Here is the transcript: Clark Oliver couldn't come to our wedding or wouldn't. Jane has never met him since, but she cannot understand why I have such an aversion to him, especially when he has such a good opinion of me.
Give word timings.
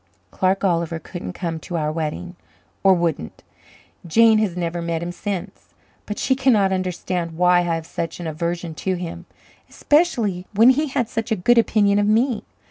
Clark 0.31 0.63
Oliver 0.63 0.97
couldn't 0.97 1.33
come 1.33 1.59
to 1.59 1.77
our 1.77 1.91
wedding 1.91 2.35
or 2.81 2.95
wouldn't. 2.95 3.43
Jane 4.07 4.39
has 4.39 4.57
never 4.57 4.81
met 4.81 5.03
him 5.03 5.11
since, 5.11 5.75
but 6.07 6.17
she 6.17 6.33
cannot 6.33 6.73
understand 6.73 7.37
why 7.37 7.59
I 7.59 7.75
have 7.75 7.85
such 7.85 8.19
an 8.19 8.25
aversion 8.25 8.73
to 8.81 8.95
him, 8.95 9.27
especially 9.69 10.47
when 10.55 10.71
he 10.71 10.87
has 10.87 11.11
such 11.11 11.31
a 11.31 11.35
good 11.35 11.59
opinion 11.59 11.99
of 11.99 12.07
me. 12.07 12.43